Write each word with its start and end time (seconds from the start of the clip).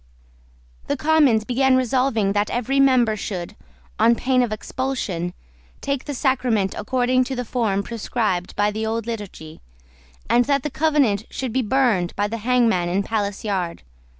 The 0.87 0.97
Commons 0.97 1.43
began 1.45 1.73
by 1.73 1.77
resolving 1.77 2.31
that 2.33 2.49
every 2.49 2.79
member 2.79 3.15
should, 3.15 3.55
on 3.99 4.15
pain 4.15 4.41
of 4.41 4.51
expulsion, 4.51 5.31
take 5.79 6.05
the 6.05 6.15
sacrament 6.15 6.73
according 6.75 7.23
to 7.25 7.35
the 7.35 7.45
form 7.45 7.83
prescribed 7.83 8.55
by 8.55 8.71
the 8.71 8.83
old 8.83 9.05
Liturgy, 9.05 9.61
and 10.27 10.45
that 10.45 10.63
the 10.63 10.71
Covenant 10.71 11.25
should 11.29 11.53
be 11.53 11.61
burned 11.61 12.15
by 12.15 12.27
the 12.27 12.37
hangman 12.37 12.89
in 12.89 13.03
Palace 13.03 13.43
Yard. 13.43 13.83